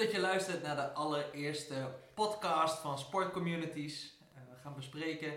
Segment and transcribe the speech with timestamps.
[0.00, 4.18] dat je luistert naar de allereerste podcast van Sportcommunities.
[4.34, 5.32] Uh, we gaan bespreken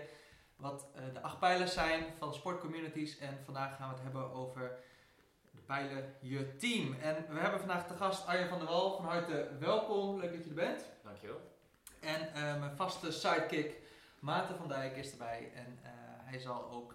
[0.56, 3.18] wat uh, de acht pijlers zijn van sportcommunities.
[3.18, 4.76] En vandaag gaan we het hebben over
[5.50, 6.94] de pijlen je team.
[6.94, 8.96] En we hebben vandaag te gast Arjen van der Wal.
[8.96, 10.84] Van harte welkom, leuk dat je er bent.
[11.02, 11.40] Dankjewel.
[12.00, 13.80] En uh, mijn vaste sidekick
[14.18, 15.52] Maarten van Dijk is erbij.
[15.54, 15.78] En
[16.24, 16.94] hij zal ook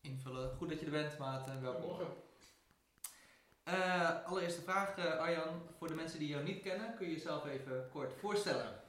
[0.00, 0.56] invullen.
[0.56, 1.62] Goed dat je er bent, Maarten.
[1.62, 1.82] Welkom.
[1.82, 2.29] Goedemorgen.
[3.70, 5.62] Uh, allereerste vraag, uh, Arjan.
[5.78, 8.80] Voor de mensen die jou niet kennen, kun je jezelf even kort voorstellen?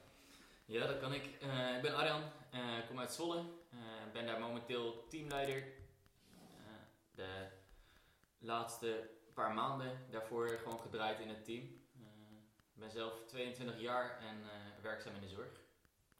[0.64, 1.24] Ja, dat kan ik.
[1.42, 2.22] Uh, ik ben Arjan,
[2.80, 3.40] ik kom uit Zwolle.
[4.06, 5.64] Ik ben daar momenteel teamleider.
[7.14, 7.46] de
[8.38, 11.62] laatste paar maanden daarvoor gewoon gedraaid in het team.
[12.74, 14.36] Ik ben zelf 22 jaar en
[14.82, 15.60] werkzaam in de zorg.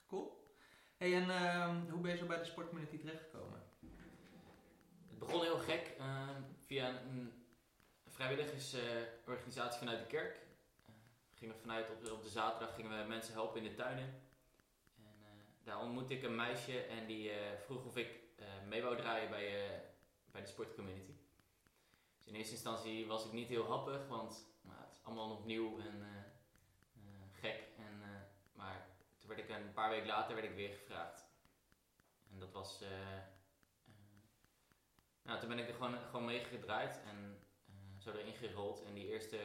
[0.07, 0.55] Cool.
[0.97, 3.63] Hey, en ehm, hoe ben je zo bij de sportcommunity terechtgekomen?
[5.09, 5.97] Het begon heel gek
[6.67, 7.42] via een
[8.23, 10.37] vrijwilligersorganisatie vanuit de kerk.
[10.89, 10.95] Uh,
[11.35, 14.05] gingen vanuit op, op, de zaterdag gingen we mensen helpen in de tuinen.
[14.97, 15.29] En uh,
[15.65, 17.31] daar ontmoette ik een meisje en die
[17.65, 18.21] vroeg of ik
[18.69, 19.83] mee wou draaien bij,
[20.31, 21.13] bij de sportcommunity.
[22.17, 25.45] Dus in eerste instantie was ik niet heel happig, want nou, het is allemaal nog
[25.45, 26.05] nieuw en
[27.33, 27.69] gek.
[27.77, 28.03] En,
[28.53, 28.87] maar
[29.19, 31.25] toen werd ik een paar weken later werd ik weer gevraagd.
[32.33, 32.85] En dat was.
[35.23, 37.01] nou, toen ben ik er gewoon, gewoon mee gedraaid.
[37.05, 37.42] En
[38.03, 38.83] zo erin gerold.
[38.85, 39.43] En die eerste uh,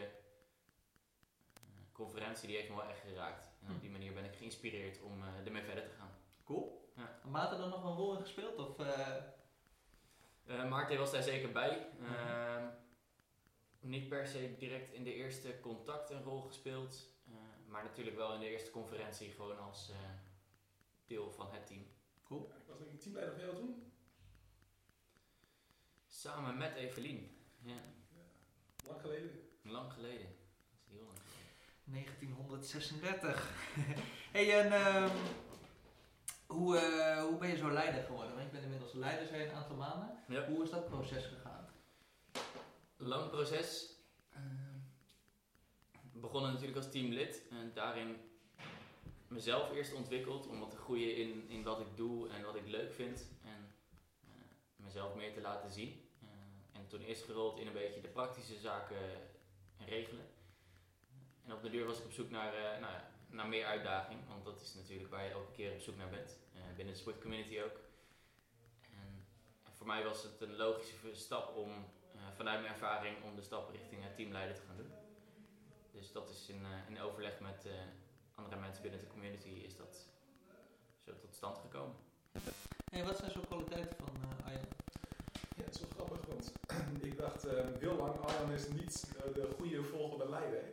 [1.91, 3.49] conferentie die heeft me wel echt geraakt.
[3.61, 3.81] En op hm.
[3.81, 6.11] die manier ben ik geïnspireerd om uh, ermee verder te gaan.
[6.43, 6.91] Cool.
[6.95, 7.19] Ja.
[7.29, 8.57] Maarten dan nog een rol in gespeeld?
[8.57, 10.69] Of, uh...
[10.69, 11.87] Maarten was daar zeker bij.
[11.99, 12.09] -huh.
[12.09, 12.67] Ehm,
[13.79, 17.15] niet per se direct in de eerste contact een rol gespeeld.
[17.67, 19.91] maar natuurlijk wel in de eerste conferentie gewoon als
[21.05, 21.85] deel van het team.
[22.23, 22.51] Cool.
[22.59, 23.91] ik was denk ik teamleider van jou toen.
[26.07, 27.37] Samen met Evelien.
[27.61, 27.79] Ja.
[28.87, 29.29] Lang geleden.
[29.61, 30.27] Lang geleden.
[30.69, 31.53] Dat is heel lang geleden.
[31.83, 33.51] 1936.
[34.35, 35.11] hey, en um,
[36.47, 38.33] hoe, uh, hoe ben je zo leider geworden?
[38.33, 40.23] Want je bent inmiddels leider zijn een aantal maanden.
[40.27, 40.47] Ja.
[40.47, 41.69] Hoe is dat proces gegaan?
[42.97, 43.95] Lang proces.
[44.33, 44.39] Uh,
[46.11, 48.17] begonnen natuurlijk als teamlid en daarin
[49.27, 52.67] mezelf eerst ontwikkeld om wat te groeien in, in wat ik doe en wat ik
[52.67, 53.27] leuk vind.
[53.43, 53.73] En
[54.25, 54.31] uh,
[54.75, 56.06] mezelf meer te laten zien.
[56.87, 58.97] En toen eerst gerold in een beetje de praktische zaken
[59.85, 60.25] regelen.
[61.45, 62.93] En op de deur was ik op zoek naar, uh, nou,
[63.29, 66.37] naar meer uitdaging, want dat is natuurlijk waar je elke keer op zoek naar bent.
[66.55, 67.79] Uh, binnen de sportcommunity ook.
[68.81, 69.25] En,
[69.71, 73.71] voor mij was het een logische stap om uh, vanuit mijn ervaring om de stap
[73.71, 74.91] richting teamleider te gaan doen.
[75.91, 77.67] Dus dat is in, in overleg met
[78.35, 80.09] andere mensen binnen de community is dat
[81.05, 81.95] zo tot stand gekomen.
[82.91, 84.67] En wat zijn zo kwaliteiten van Arjen?
[85.57, 86.51] Ja, het is wel grappig, want
[87.01, 90.63] ik dacht uh, heel lang, Arjan is niet uh, de goede volgende leider.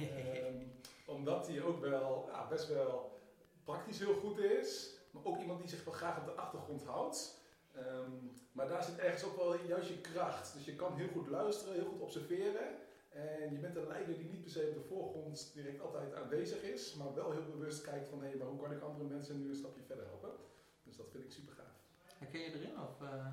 [0.00, 0.72] um,
[1.16, 3.18] omdat hij ook wel, ja, best wel
[3.64, 7.44] praktisch heel goed is, maar ook iemand die zich wel graag op de achtergrond houdt.
[7.76, 10.54] Um, maar daar zit ergens ook wel juist je kracht.
[10.54, 12.66] Dus je kan heel goed luisteren, heel goed observeren.
[13.08, 16.62] En je bent een leider die niet per se op de voorgrond direct altijd aanwezig
[16.62, 19.42] is, maar wel heel bewust kijkt van hé, hey, maar hoe kan ik andere mensen
[19.42, 20.30] nu een stapje verder helpen.
[20.82, 21.74] Dus dat vind ik super gaaf.
[22.18, 22.80] Herken je erin?
[22.80, 23.26] Of, uh...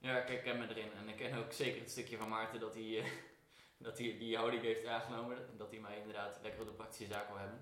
[0.00, 0.92] Ja, ik ken me erin.
[0.92, 3.06] En ik ken ook zeker het stukje van Maarten dat hij, uh,
[3.86, 5.56] dat hij die houding heeft aangenomen.
[5.56, 7.60] Dat hij mij inderdaad lekker op de praktische zaak wil hebben.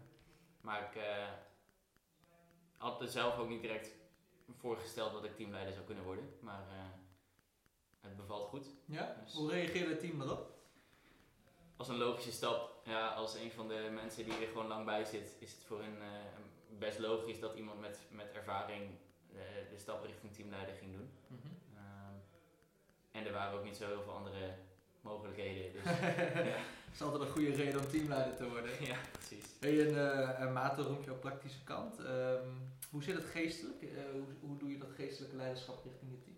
[0.60, 1.28] Maar ik uh,
[2.76, 3.90] had er zelf ook niet direct
[4.56, 6.36] voorgesteld dat ik teamleider zou kunnen worden.
[6.40, 6.74] Maar uh,
[8.00, 8.66] het bevalt goed.
[8.84, 9.20] Ja?
[9.24, 10.56] Dus Hoe reageerde het team erop?
[11.76, 12.80] Als een logische stap.
[12.84, 15.82] Ja, als een van de mensen die er gewoon lang bij zit, is het voor
[15.82, 15.98] hen
[16.78, 18.90] best logisch dat iemand met, met ervaring
[19.70, 21.10] de stap richting teamleider ging doen.
[21.26, 21.57] Mm -hmm.
[23.10, 24.54] En er waren ook niet zo heel veel andere
[25.00, 25.72] mogelijkheden.
[25.72, 25.90] Dus, ja.
[26.88, 28.70] Het is altijd een goede reden om teamleider te worden.
[28.84, 29.44] Ja, precies.
[29.60, 31.98] Hey, en uh, eh, Maarten, rond jouw praktische kant.
[31.98, 33.82] Um, hoe zit het geestelijk?
[33.82, 36.36] Uh, hoe, hoe, doe je dat geestelijke leiderschap richting je team?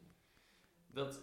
[0.86, 1.20] Dat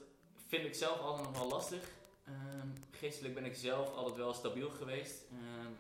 [0.48, 1.84] vind ik zelf altijd nog wel lastig.
[2.28, 5.24] Um, geestelijk ben ik zelf altijd wel stabiel geweest.
[5.32, 5.78] Um,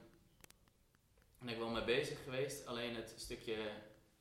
[1.39, 2.65] ben ik wel mee bezig geweest.
[2.65, 3.59] Alleen het stukje uh,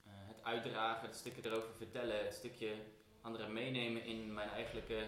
[0.04, 2.74] het uitdragen, het stukje erover vertellen, het stukje
[3.20, 5.06] anderen meenemen in mijn eigenlijke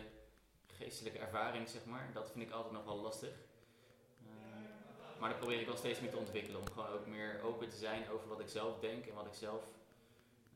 [0.78, 2.10] geestelijke ervaring, zeg maar.
[2.12, 3.34] Dat vind ik altijd nog wel lastig.
[4.26, 4.30] Uh,
[5.20, 6.60] maar dat probeer ik wel steeds meer te ontwikkelen.
[6.60, 9.34] Om gewoon ook meer open te zijn over wat ik zelf denk en wat ik
[9.34, 9.62] zelf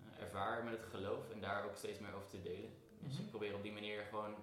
[0.06, 1.30] uh, ervaar met het geloof.
[1.30, 2.70] En daar ook steeds meer over te delen.
[2.98, 3.22] Dus Mhm.
[3.22, 4.34] ik probeer op die manier gewoon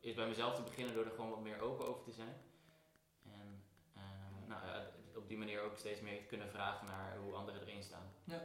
[0.00, 2.36] eerst bij mezelf te beginnen door er gewoon wat meer open over te zijn.
[3.24, 3.62] En
[3.96, 4.02] uh,
[4.48, 7.82] nou, ja, op die manier ook steeds meer te kunnen vragen naar hoe anderen erin
[7.82, 8.12] staan.
[8.24, 8.42] Ja.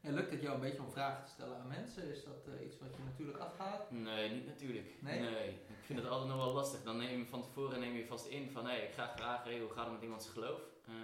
[0.00, 2.10] En lukt het jou een beetje om vragen te stellen aan mensen?
[2.10, 3.90] Is dat uh, iets wat je natuurlijk afgaat?
[3.90, 4.94] Nee, niet natuurlijk.
[5.00, 5.48] Nee?
[5.48, 6.82] Ik vind het altijd nog wel lastig.
[6.82, 9.44] Dan neem je van tevoren neem je vast in van hé, hey, ik ga graag
[9.44, 10.60] hey, hoe gaat het met iemands geloof?
[10.88, 10.94] Uh,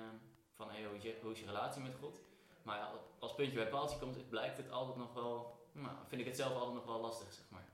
[0.52, 2.20] van hey, hoe, is je, hoe is je relatie met God.
[2.62, 6.26] Maar ja, als puntje bij paaltje komt, blijkt het altijd nog wel, nou, vind ik
[6.26, 7.64] het zelf altijd nog wel lastig, zeg maar.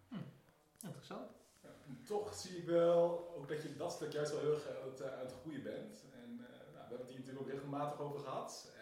[0.84, 1.30] Interessant.
[1.62, 1.68] Ja,
[2.04, 5.00] toch zie ik wel ook dat je dat stuk juist wel heel erg aan het,
[5.00, 6.02] eh, aan het groeien bent.
[6.12, 8.72] En eh, nou, we hebben het hier natuurlijk ook regelmatig over gehad.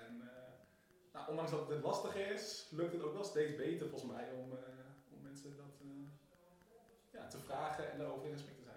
[1.12, 4.52] Nou, ondanks dat het lastig is, lukt het ook wel steeds beter volgens mij om,
[4.52, 4.58] eh,
[5.14, 8.70] om mensen dat eh, ja, te vragen en daarover in gesprek te zijn.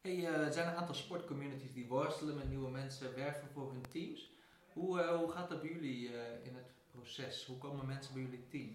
[0.00, 3.88] Hey, eh, er zijn een aantal sportcommunities die worstelen met nieuwe mensen, werven voor hun
[3.90, 4.30] teams.
[4.72, 7.46] Hoe, eh, hoe gaat dat bij jullie eh, in het proces?
[7.46, 8.66] Hoe komen mensen bij jullie team?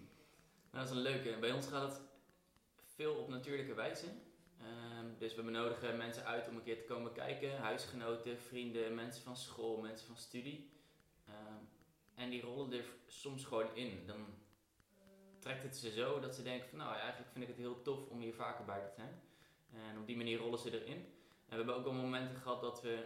[0.72, 1.40] Nou, dat is een leuke.
[1.40, 2.02] Bij ons gaat het
[2.96, 4.06] veel op natuurlijke wijze.
[4.60, 7.58] Ehm, dus we benodigen mensen uit om een keer te komen kijken.
[7.58, 10.70] Huisgenoten, vrienden, mensen van school, mensen van studie.
[12.16, 14.06] En die rollen er soms gewoon in.
[14.06, 14.26] Dan
[15.40, 18.08] trekt het ze zo dat ze denken van nou eigenlijk vind ik het heel tof
[18.08, 19.22] om hier vaker bij te zijn.
[19.72, 20.98] En op die manier rollen ze erin.
[21.46, 23.06] En we hebben ook wel momenten gehad dat we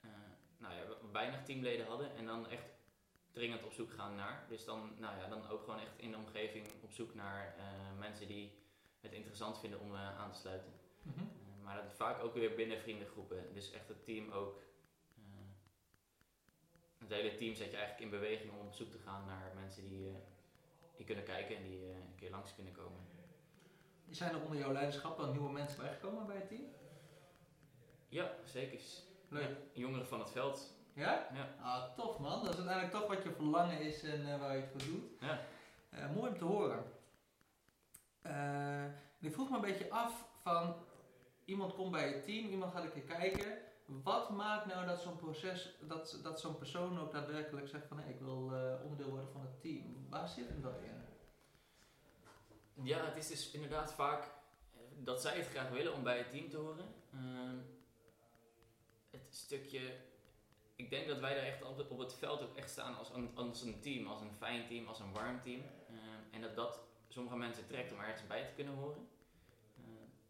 [0.00, 0.10] eh,
[0.58, 0.82] nou ja,
[1.12, 2.68] weinig teamleden hadden en dan echt
[3.30, 4.46] dringend op zoek gaan naar.
[4.48, 7.98] Dus dan, nou ja, dan ook gewoon echt in de omgeving op zoek naar eh,
[7.98, 8.52] mensen die
[9.00, 10.72] het interessant vinden om eh, aan te sluiten.
[11.02, 11.24] Mhm.
[11.62, 13.54] Maar dat vaak ook weer binnen vriendengroepen.
[13.54, 14.60] Dus echt het team ook.
[16.98, 19.88] Het hele team zet je eigenlijk in beweging om op zoek te gaan naar mensen
[19.88, 20.14] die, eh,
[20.96, 23.00] die kunnen kijken en die eh, een keer langs kunnen komen.
[24.10, 26.64] Zijn er onder jouw leiderschap wel nieuwe mensen bijgekomen bij het team?
[28.08, 28.80] Ja, zeker.
[29.28, 29.48] Leuk.
[29.48, 30.76] Ja, jongeren van het veld.
[30.92, 31.28] Ja?
[31.34, 31.54] Ja.
[31.62, 32.44] Ah, tof man.
[32.44, 35.04] Dat is uiteindelijk toch wat je verlangen is en eh, waar je het voor doet.
[35.20, 35.40] Ja.
[36.14, 36.84] Mooi om te horen.
[38.22, 38.84] Eh,
[39.20, 40.74] ik vroeg me een beetje af van
[41.44, 43.58] iemand komt bij het team, iemand gaat een keer kijken.
[43.88, 48.12] Wat maakt nou dat zo'n proces, dat, dat zo'n persoon ook daadwerkelijk zegt van hey,
[48.12, 50.06] ik wil eh, onderdeel worden van het team?
[50.08, 51.04] Waar zit hem dat in?
[52.84, 56.30] Ja, het is dus inderdaad vaak eh, dat zij het graag willen om bij het
[56.30, 56.94] team te horen.
[57.12, 57.56] Ehm,
[59.10, 59.96] het stukje,
[60.76, 63.10] ik denk dat wij daar echt op het, op het veld ook echt staan als
[63.10, 65.62] een, als een team, als een fijn team, als een warm team.
[65.88, 69.08] Ehm, en dat dat sommige mensen trekt om ergens bij te kunnen horen.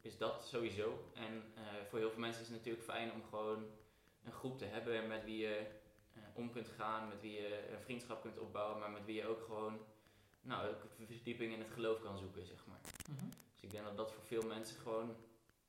[0.08, 0.98] Ehm, dus dat sowieso.
[1.14, 3.66] En eh, voor heel veel mensen is het natuurlijk fijn om gewoon
[4.24, 5.56] een groep te hebben met wie je
[6.14, 9.26] eh, om kunt gaan, met wie je een vriendschap kunt opbouwen, maar met wie je
[9.26, 9.78] ook gewoon
[10.40, 12.80] nou, ook verdieping in het geloof kan zoeken, zeg maar.
[13.54, 15.08] Dus ik denk dat dat voor veel mensen gewoon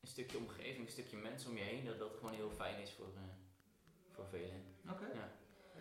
[0.02, 2.92] een stukje omgeving, een stukje mensen om je heen, dat dat gewoon heel fijn is
[2.92, 3.22] voor, eh,
[4.10, 4.64] voor velen.
[4.90, 5.06] Oké.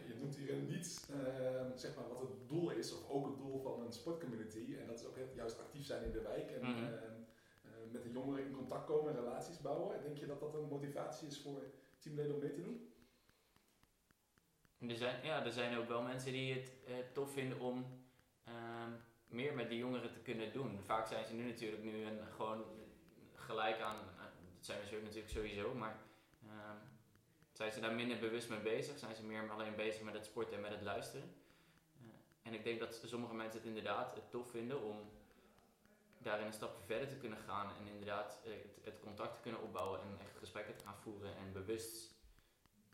[0.07, 3.61] Je noemt hier niet eh, zeg maar wat het doel is, of ook het doel
[3.63, 4.77] van een sportcommunity.
[4.81, 6.85] En dat is ook juist actief zijn in de wijk en Mhm.
[6.85, 7.11] eh, eh,
[7.93, 10.03] met de jongeren in contact komen en relaties bouwen.
[10.03, 11.63] Denk je dat dat een motivatie is voor
[11.99, 12.93] teamleden om mee te doen?
[14.79, 17.87] En Er zijn, ja, er zijn ook wel mensen die het eh, tof vinden om
[18.45, 18.93] ehm,
[19.27, 20.81] meer met die jongeren te kunnen doen.
[20.83, 22.65] Vaak zijn ze nu natuurlijk nu een, gewoon
[23.35, 24.23] gelijk aan, eh,
[24.55, 25.97] dat zijn zo natuurlijk sowieso, maar
[26.43, 26.77] ehm,
[27.53, 28.99] zijn ze daar minder bewust mee bezig?
[28.99, 31.35] Zijn ze meer alleen bezig met het sporten en met het luisteren?
[32.01, 32.07] Eh,
[32.43, 35.11] en ik denk dat sommige mensen het inderdaad tof vinden om
[36.19, 39.63] daarin een stapje verder te kunnen gaan en inderdaad eh, het, het contact te kunnen
[39.63, 42.17] opbouwen en echt gesprekken te gaan voeren en bewust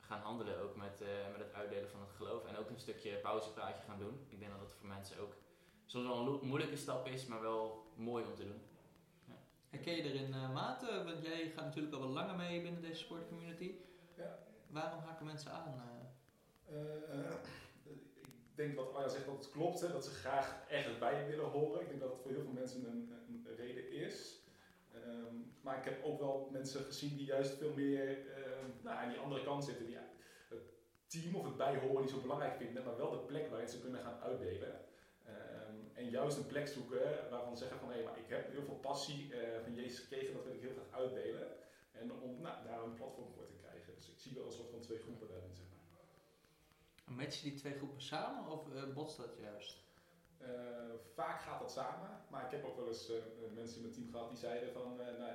[0.01, 3.17] gaan handelen ook met, eh, met het uitdelen van het geloof en ook een stukje
[3.17, 4.27] pauzepraatje gaan doen.
[4.29, 5.35] Ik denk dat dat voor mensen ook
[5.87, 8.63] soms wel een moeilijke stap is, maar wel mooi om te doen.
[9.71, 11.03] Herken je erin uh, mate?
[11.05, 13.75] Want jij gaat natuurlijk al wat langer mee binnen deze sportcommunity.
[14.17, 14.39] Ja.
[14.67, 15.83] Waarom haken mensen aan?
[16.67, 17.35] eh?
[18.55, 21.81] Denk wat Arja zegt dat het klopt, hè, dat ze graag ergens bij willen horen.
[21.81, 24.43] Ik denk dat het voor heel veel mensen een, een reden is.
[24.93, 29.09] Ehm, maar ik heb ook wel mensen gezien die juist veel meer ehm, nou, aan
[29.09, 29.87] die andere kant zitten.
[29.87, 29.97] Die
[30.49, 30.63] het
[31.07, 34.01] team of het bijhoren niet zo belangrijk vinden, maar wel de plek waarin ze kunnen
[34.01, 34.81] gaan uitdelen.
[35.25, 38.63] Ehm, en juist een plek zoeken waarvan ze zeggen van hé, maar ik heb heel
[38.63, 41.47] veel passie eh, van Jezus gekregen, dat wil ik heel graag uitdelen.
[41.93, 43.95] En om nou, daar een platform voor te krijgen.
[43.95, 45.55] Dus ik zie wel een soort van twee groepen daarin,
[47.05, 47.25] zeg maar.
[47.25, 49.83] Match je die twee groepen samen of uh, botst dat juist?
[50.41, 50.49] Uh,
[51.15, 53.17] vaak gaat dat samen, maar ik heb ook wel eens uh,
[53.55, 55.33] mensen in mijn team gehad die zeiden van uh, nou,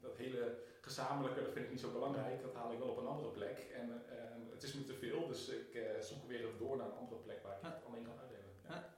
[0.00, 3.06] dat hele gezamenlijke dat vind ik niet zo belangrijk, dat haal ik wel op een
[3.06, 3.58] andere plek.
[3.58, 4.02] En
[4.50, 7.42] het is me te veel, dus ik zoek weer even door naar een andere plek
[7.42, 8.54] waar ik het alleen kan uitdelen.
[8.68, 8.94] Ja.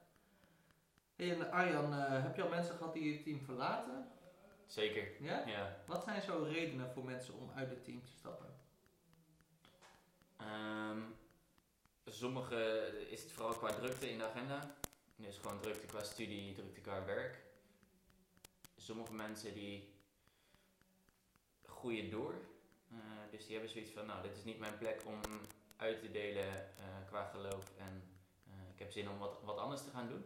[1.15, 4.11] Hey, en Arjan, heb je al mensen gehad die je team verlaten?
[4.65, 5.07] Zeker.
[5.19, 5.43] Ja?
[5.45, 5.77] ja.
[5.85, 8.50] Wat zijn zo redenen voor mensen om uit het team te stappen?
[12.21, 14.75] Sommige is het vooral qua drukte in de agenda.
[15.15, 17.43] Dus gewoon drukte qua studie, drukte qua werk.
[18.75, 19.93] Sommige mensen die
[21.65, 22.33] groeien door.
[22.91, 22.97] Uh,
[23.31, 25.19] dus die hebben zoiets van, nou dit is niet mijn plek om
[25.77, 27.71] uit te delen uh, qua geloof.
[27.77, 28.03] En
[28.73, 30.25] ik heb zin om wat, wat anders te gaan doen.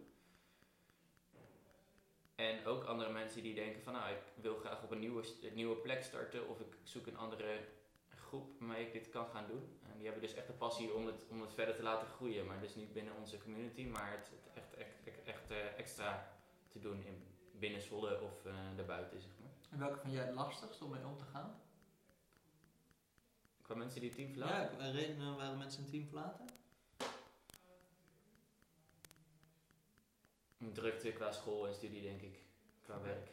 [2.36, 5.24] En ook andere mensen die denken van, nou ik wil graag op een nieuwe,
[5.54, 6.50] nieuwe plek starten.
[6.50, 7.60] Of ik zoek een andere
[8.36, 9.80] groep waarmee ik dit kan gaan doen.
[9.84, 12.46] En die hebben dus echt de passie om het, om het verder te laten groeien.
[12.46, 16.38] Maar dus niet binnen onze community, maar het, het echt, echt, echt, echt eh, extra
[16.68, 19.51] te doen in, binnen Zwolle of eh, daarbuiten, zeg maar.
[19.70, 21.62] En welke vind jij het lastigst om mee om te gaan?
[23.62, 24.86] Qua mensen die het team verlaten?
[24.86, 26.46] Ja, redenen waarom mensen een team verlaten?
[30.58, 32.39] Drukte qua school en studie, denk ik.
[32.82, 33.30] Qua werk.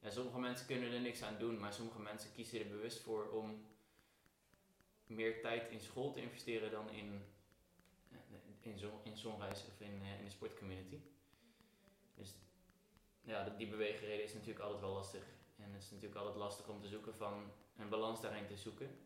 [0.00, 3.30] Ja, sommige mensen kunnen er niks aan doen, maar sommige mensen kiezen er bewust voor
[3.30, 3.66] om
[5.08, 7.24] meer tijd in school te investeren dan in,
[8.10, 8.18] eh,
[8.60, 11.00] in, zon, in zonreis of in, eh, in de sportcommunity.
[12.14, 12.34] Dus
[13.20, 15.22] ja, die beweegreden is natuurlijk altijd wel lastig.
[15.56, 18.98] En het is natuurlijk altijd lastig om te zoeken van een balans daarin te zoeken.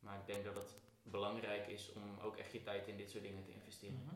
[0.00, 3.22] Maar ik denk dat het belangrijk is om ook echt je tijd in dit soort
[3.22, 4.02] dingen te investeren.
[4.04, 4.14] Mhm.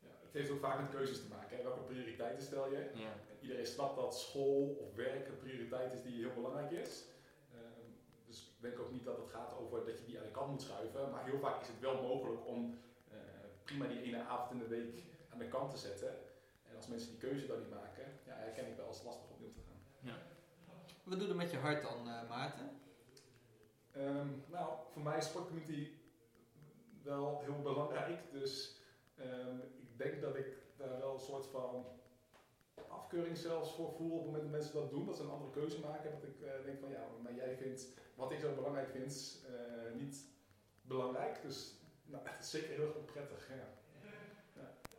[0.00, 1.56] Ja, het heeft ook vaak met keuzes te maken.
[1.56, 1.62] Hè?
[1.62, 2.90] Welke prioriteiten stel je?
[2.94, 3.14] Ja.
[3.40, 7.04] Iedereen snapt dat school of werk een prioriteit is die heel belangrijk is.
[8.60, 10.62] Ik denk ook niet dat het gaat over dat je die aan de kant moet
[10.62, 11.10] schuiven.
[11.10, 13.16] Maar heel vaak is het wel mogelijk om eh,
[13.64, 16.08] prima die ene avond in de week aan de kant te zetten.
[16.68, 19.52] En als mensen die keuze dan niet maken, ja, herken ik wel als lastig om
[19.52, 20.18] te gaan.
[21.04, 22.70] Wat doe je met je hart dan, eh, Maarten?
[23.90, 25.90] Ehm, nou, voor mij is sportcommunity
[27.02, 28.32] wel heel belangrijk.
[28.32, 28.80] Dus
[29.16, 31.84] ehm, ik denk dat ik daar wel een soort van
[32.88, 35.06] afkeuring zelfs voor voel op het moment dat mensen dat doen.
[35.06, 36.10] Dat ze een andere keuze maken.
[36.10, 39.94] Dat ik eh, denk van ja, maar jij vindt wat ik zo belangrijk vind eh,
[40.00, 40.24] niet
[40.82, 41.42] belangrijk.
[41.42, 43.48] Dus nou, het is zeker heel erg prettig.
[43.48, 43.78] Ja.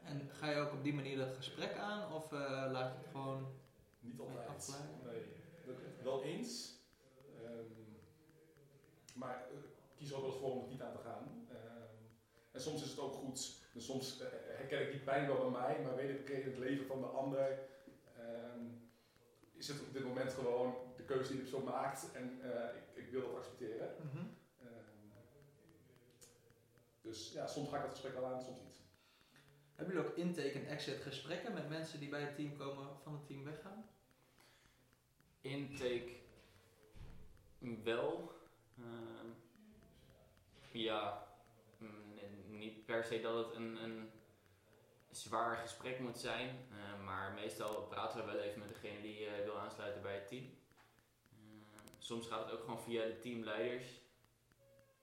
[0.04, 2.40] En ga je ook op die manier dat gesprek aan of eh,
[2.72, 3.48] laat je het gewoon...
[4.00, 4.78] Niet altijd.
[5.06, 5.26] Nee,
[5.66, 6.80] dat- wel eens.
[7.44, 7.66] Ehm,
[9.16, 9.46] maar
[9.96, 11.48] kies ook wel voor om er niet aan te gaan.
[11.50, 11.96] Ehm,
[12.52, 13.61] en soms is het ook goed.
[13.72, 16.50] Dus soms eh, herken ik die pijn wel bij mij, maar weet ik, oké, in
[16.50, 17.60] het leven van de ander
[18.18, 18.66] ehm,
[19.54, 23.04] is het op dit moment gewoon de keuze die de persoon maakt en eh, ik,
[23.06, 23.96] ik wil dat accepteren.
[23.98, 24.26] Mhm.
[24.60, 25.08] Ehm,
[27.02, 28.80] dus ja, soms ga ik dat gesprek wel aan, soms niet.
[29.76, 33.14] Hebben jullie ook intake en exit gesprekken met mensen die bij het team komen van
[33.14, 33.86] het team weggaan?
[35.42, 36.20] Intake
[37.84, 38.32] wel.
[38.78, 39.28] Ehm,
[40.72, 41.31] ja, mm,
[42.62, 44.12] niet per se dat het een, een
[45.10, 49.44] zwaar gesprek moet zijn, eh, maar meestal praten we wel even met degene die eh,
[49.44, 50.44] wil aansluiten bij het team.
[50.44, 53.86] Ehm, soms gaat het ook gewoon via de teamleiders,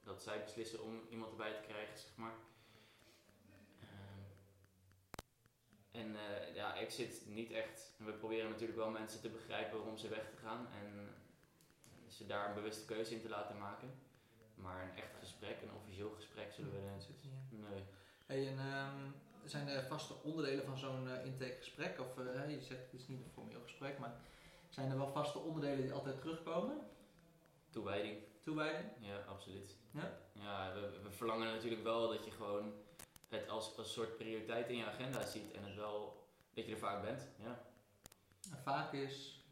[0.05, 2.35] dat zij beslissen om iemand erbij te krijgen, zeg maar.
[5.91, 7.95] En eh, ja, ik zit niet echt.
[7.97, 11.15] We proberen natuurlijk wel mensen te begrijpen waarom ze weg te gaan en
[12.09, 14.08] ze daar een bewuste keuze in te laten maken.
[14.63, 17.61] Maar een echt gesprek, een officieel gesprek, zullen we Dat zit niet in.
[17.71, 17.85] Nee.
[18.27, 19.11] Hey, en, ehm,
[19.45, 22.01] zijn er vaste onderdelen van zo'n eh, intakegesprek?
[22.01, 24.15] Of eh, je zegt het is niet een formeel gesprek, maar
[24.69, 26.77] zijn er wel vaste onderdelen die altijd terugkomen?
[27.71, 28.91] Toewijding, Toewijding?
[29.01, 29.77] ja, absoluut.
[29.91, 30.19] Ja?
[30.33, 32.73] Ja, we, we verlangen natuurlijk wel dat je gewoon
[33.29, 36.79] het als, als soort prioriteit in je agenda ziet en het wel dat je er
[36.79, 37.29] vaak bent.
[37.37, 37.61] Ja.
[38.51, 39.43] En vaak is,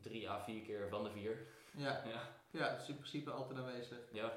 [0.00, 1.46] Drie à vier keer van de vier.
[1.76, 2.42] ja, Ja.
[2.58, 3.98] Ja, het is in principe altijd aanwezig.
[4.12, 4.32] ja.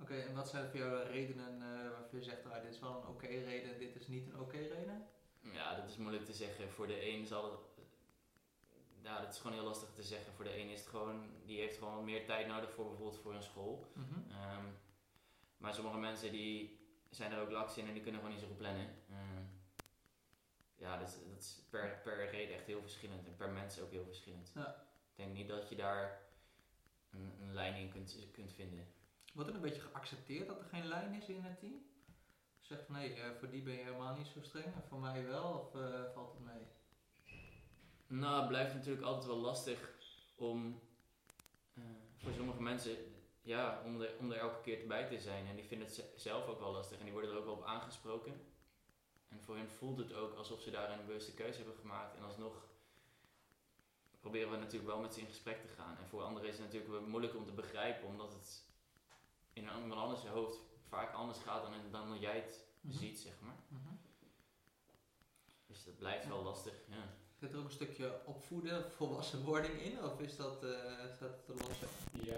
[0.00, 2.80] Oké, en wat zijn voor jou de redenen eh, waarvoor je zegt, ah, dit is
[2.80, 5.06] wel een oké reden, dit is niet een oké reden?
[5.40, 6.70] Ja, dat is moeilijk te zeggen.
[6.70, 7.60] Voor de een zal het.
[9.02, 10.32] Ja, dat is gewoon heel lastig te zeggen.
[10.32, 11.30] Voor de een is het gewoon.
[11.44, 13.92] Die heeft gewoon meer tijd nodig voor bijvoorbeeld voor een school.
[13.92, 14.30] Mhm.
[14.30, 14.64] Ehm,
[15.56, 16.80] maar sommige mensen die
[17.10, 18.88] zijn er ook laks in en die kunnen gewoon niet zo goed plannen.
[19.10, 19.42] Ehm,
[20.76, 23.90] ja, dat is, dat is per, per reden echt heel verschillend en per mens ook
[23.90, 24.52] heel verschillend.
[24.54, 24.86] Ja.
[25.10, 26.20] Ik denk niet dat je daar
[27.12, 28.86] een, een lijn in kunt, kunt vinden.
[29.34, 31.90] Wordt er een beetje geaccepteerd dat er geen lijn is in het team?
[32.60, 35.26] Zegt van nee, eh, voor die ben je helemaal niet zo streng en voor mij
[35.26, 36.66] wel, of eh, valt het mee?
[38.06, 39.90] Nou, het blijft natuurlijk altijd wel lastig
[40.34, 40.80] om
[41.74, 41.82] eh,
[42.16, 42.96] voor sommige mensen
[43.42, 45.46] ja, om, er, om er elke keer bij te zijn.
[45.46, 47.54] En die vinden het ze- zelf ook wel lastig en die worden er ook wel
[47.54, 48.40] op aangesproken.
[49.28, 52.16] En voor hen voelt het ook alsof ze daar een bewuste keuze hebben gemaakt.
[52.16, 52.66] En alsnog
[54.22, 55.96] proberen we natuurlijk wel met ze in gesprek te gaan.
[55.98, 58.62] En voor anderen is het natuurlijk moeilijk om te begrijpen, omdat het
[59.52, 62.96] in iemand anders hoofd vaak anders gaat dan, dan dat jij het Mhm.
[62.98, 63.54] ziet, zeg maar.
[63.68, 63.94] Mhm.
[65.66, 67.14] Dus dat blijft wel lastig, ja.
[67.38, 70.70] Zit er ook een stukje opvoeden, volwassenwording in, of is dat, eh
[71.16, 71.88] staat het te lossen?
[72.12, 72.32] Ja,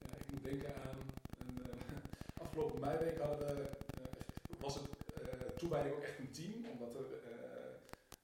[0.00, 0.98] ja ik moet denken aan
[1.38, 6.64] een, eh, afgelopen meiweek hadden we, eh, was het eh toewijding ook echt een team,
[6.66, 7.70] omdat er eh,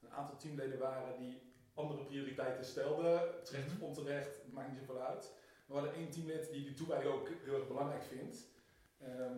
[0.03, 1.41] een aantal teamleden waren die
[1.75, 3.83] andere prioriteiten stelden, terecht of Mhm.
[3.83, 5.31] onterecht, maakt niet zoveel uit.
[5.65, 8.37] We hadden één teamlid die die toewijding ook heel erg belangrijk vindt.
[9.01, 9.37] Ehm,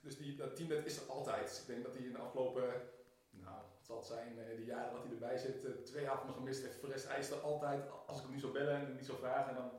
[0.00, 1.48] dus die, dat teamlid is er altijd.
[1.48, 2.62] Dus ik denk dat hij in de afgelopen,
[3.30, 6.34] nou, het zal het zijn, eh, de jaren dat hij erbij zit, eh, twee avonden
[6.36, 6.74] gemist heeft.
[6.78, 9.06] Voor de rest eist er altijd, als ik hem niet zou bellen en hem niet
[9.06, 9.70] zou vragen, dan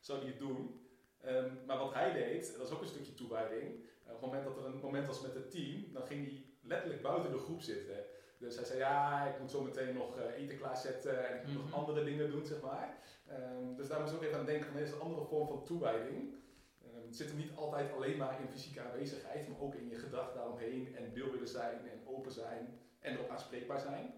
[0.00, 0.86] zou hij het doen.
[1.20, 3.90] Ehm, maar wat hij deed, dat is ook een stukje toewijding.
[4.06, 7.02] op het moment dat er een moment was met het team, dan ging hij letterlijk
[7.02, 8.04] buiten de groep zitten.
[8.42, 11.54] Dus hij zei, ja, ik moet zo meteen nog uh, eten klaarzetten en ik moet
[11.54, 11.74] nog Mhm.
[11.74, 12.96] andere dingen doen, zeg maar.
[13.28, 15.48] Ehm, dus daar moest ik ook even aan denken, van, dit is een andere vorm
[15.48, 16.34] van toewijding.
[16.84, 19.98] Ehm, het zit hem niet altijd alleen maar in fysieke aanwezigheid, maar ook in je
[19.98, 24.14] gedrag daaromheen en willen zijn en open zijn en ook aanspreekbaar zijn.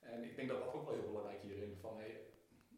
[0.00, 2.20] En ik denk dat dat ook wel heel belangrijk hierin, van hey,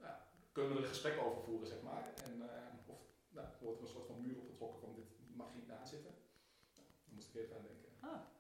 [0.01, 0.15] nou,
[0.53, 2.13] kunnen we er een gesprek over voeren, zeg maar.
[2.25, 2.99] En, eh, of
[3.31, 5.05] nou, wordt er een soort van muur opgetrokken van dit
[5.37, 6.11] mag niet aan zitten.
[6.75, 7.63] Nou, daar moest ik even aan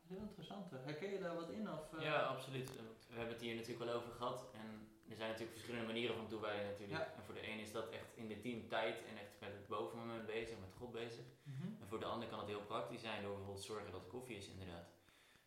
[0.08, 0.70] heel interessant.
[0.70, 1.70] Herken je daar wat in?
[1.70, 2.02] Of, eh?
[2.02, 2.70] Ja, absoluut.
[3.08, 4.46] We hebben het hier natuurlijk wel over gehad.
[4.52, 6.98] En er zijn natuurlijk verschillende manieren van toewijding natuurlijk.
[6.98, 7.14] Ja.
[7.16, 10.26] En voor de een is dat echt in de teamtijd en echt met het bovenmoment
[10.26, 11.24] bezig, met God bezig.
[11.42, 11.66] Mhm.
[11.80, 14.36] En voor de ander kan het heel praktisch zijn door bijvoorbeeld zorgen dat er koffie
[14.36, 14.88] is inderdaad.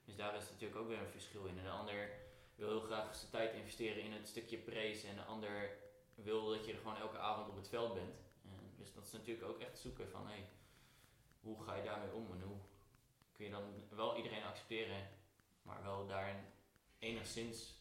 [0.05, 1.57] Dus daar is natuurlijk ook weer een verschil in.
[1.57, 2.09] En de ander
[2.55, 5.07] wil heel graag zijn tijd investeren in het stukje praise.
[5.07, 5.69] En de ander
[6.15, 8.15] wil dat je er gewoon elke avond op het veld bent.
[8.43, 10.49] En dus dat is natuurlijk ook echt zoeken van hey,
[11.41, 12.57] hoe ga je daarmee om en hoe
[13.41, 15.09] kun je dan wel iedereen accepteren,
[15.61, 16.35] maar wel daarin
[16.99, 17.73] enigszins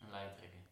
[0.00, 0.64] een lijn trekken.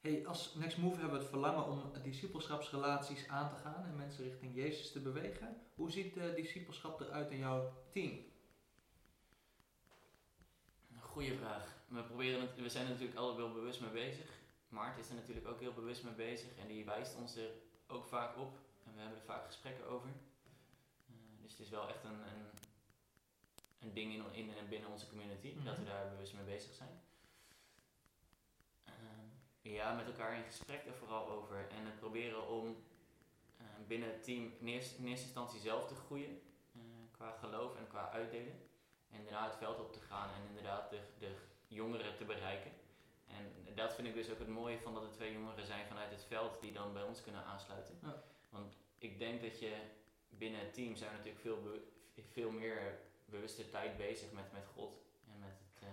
[0.00, 4.24] Hey, als Next Move hebben we het verlangen om discipelschapsrelaties aan te gaan en mensen
[4.24, 5.62] richting Jezus te bewegen.
[5.74, 8.12] Hoe ziet uh, discipelschap eruit in jouw team?
[10.92, 11.76] Een goede vraag.
[11.88, 14.30] We, proberen het, we zijn er natuurlijk altijd wel bewust mee bezig.
[14.68, 17.50] Maart is er natuurlijk ook heel bewust mee bezig en die wijst ons er
[17.86, 18.58] ook vaak op.
[18.84, 20.10] En we hebben er vaak gesprekken over.
[21.56, 22.46] Het is wel echt een, een,
[23.80, 25.64] een ding in, in en binnen onze community Mhm.
[25.64, 27.00] dat we daar bewust mee bezig zijn.
[28.88, 32.66] Uh, ja, met elkaar in gesprek er vooral over en het proberen om
[33.60, 36.40] uh, binnen het team in eerste, in eerste instantie zelf te groeien
[36.76, 38.68] uh, qua geloof en qua uitdelen.
[39.10, 41.34] En daarna het veld op te gaan en inderdaad de, de
[41.66, 42.72] jongeren te bereiken.
[43.26, 46.10] En dat vind ik dus ook het mooie van dat er twee jongeren zijn vanuit
[46.10, 47.98] het veld die dan bij ons kunnen aansluiten.
[48.02, 48.22] Ja.
[48.50, 49.76] Want ik denk dat je
[50.44, 51.58] binnen het team zijn we natuurlijk veel,
[52.36, 54.92] veel meer bewuste tijd bezig met, met God.
[55.32, 55.88] En met het uh,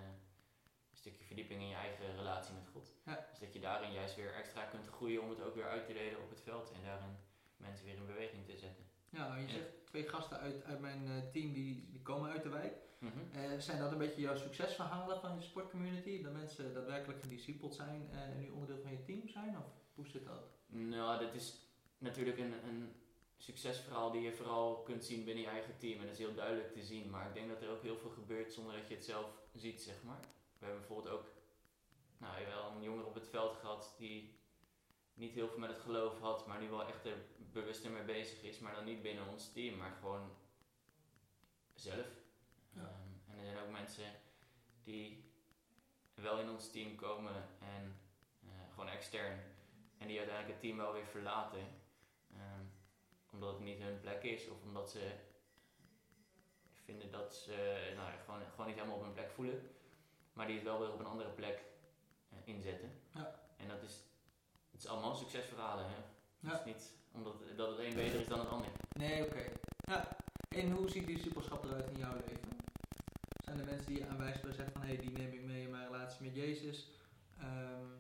[0.94, 2.94] stukje verdieping in je eigen relatie met God.
[3.06, 3.28] Ja.
[3.30, 5.94] Dus dat je daarin juist weer extra kunt groeien om het ook weer uit te
[5.94, 6.72] delen op het veld.
[6.72, 7.16] En daarin
[7.58, 8.84] mensen weer in beweging te zetten.
[9.10, 12.50] Ja, je zegt twee gasten uit, uit mijn eh, team die, die komen uit de
[12.50, 12.76] wijk.
[12.98, 13.20] Mhm.
[13.34, 16.22] Eh, zijn dat een beetje jouw succesverhalen van je sportcommunity?
[16.22, 19.58] Dat mensen daadwerkelijk gediscipeld zijn eh, en nu onderdeel van je team zijn?
[19.58, 20.44] Of hoe zit dat?
[20.68, 21.56] Nou, dit is
[21.98, 23.01] natuurlijk een, een
[23.42, 26.00] succesverhaal die je vooral kunt zien binnen je eigen team.
[26.00, 27.10] En dat is heel duidelijk te zien.
[27.10, 29.82] Maar ik denk dat er ook heel veel gebeurt zonder dat je het zelf ziet,
[29.82, 30.20] zeg maar.
[30.20, 31.26] We hebben bijvoorbeeld ook
[32.18, 34.40] nou, wel een jongen op het veld gehad die
[35.14, 38.44] niet heel veel met het geloof had, maar nu wel echt er bewust ermee bezig
[38.44, 38.60] is.
[38.60, 40.32] Maar dan niet binnen ons team, maar gewoon
[41.74, 42.08] zelf.
[42.74, 42.82] Ja.
[42.82, 44.14] Ehm, en er zijn ook mensen
[44.84, 45.32] die
[46.14, 48.00] wel in ons team komen en
[48.44, 49.40] eh, gewoon extern.
[49.98, 51.81] En die uiteindelijk het team wel weer verlaten.
[53.32, 55.12] Omdat het niet hun plek is of omdat ze
[56.84, 59.70] vinden dat ze nou, ja, gewoon, gewoon niet helemaal op hun plek voelen.
[60.34, 61.64] Maar die het wel weer op een andere plek
[62.30, 62.92] eh, inzetten.
[63.14, 63.40] Ja.
[63.58, 64.04] En dat is,
[64.72, 65.86] het is allemaal succesverhalen.
[65.86, 65.96] Hè?
[66.40, 66.50] Ja.
[66.50, 68.70] Het is niet omdat dat het een beter is dan het ander.
[68.98, 69.52] Nee, oké.
[69.84, 70.18] Ja.
[70.50, 72.58] En hoe ziet discipelschap eruit in jouw leven?
[73.44, 75.70] Zijn er mensen die je aanwijsbaar zeggen van hé, hey, die neem ik mee in
[75.70, 76.88] mijn relatie met Jezus?
[77.40, 78.00] Ehm,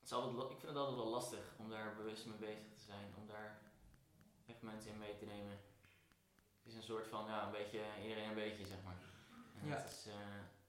[0.11, 3.13] altijd, ik vind het altijd wel lastig om daar bewust mee bezig te zijn.
[3.17, 3.61] Om daar
[4.45, 5.51] echt mensen in mee te nemen.
[6.57, 8.97] Het is een soort van, ja, een beetje, iedereen een beetje, zeg maar.
[9.61, 9.75] En Ja.
[9.75, 10.13] het is, eh,